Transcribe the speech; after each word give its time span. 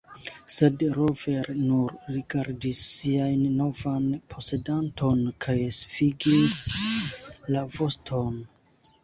Sed 0.51 0.83
Rover 0.99 1.49
nur 1.57 1.91
rigardis 2.15 2.81
sian 2.93 3.43
novan 3.59 4.09
posedanton 4.35 5.23
kaj 5.47 5.57
svingis 5.81 6.57
la 7.55 7.65
voston. 7.79 8.43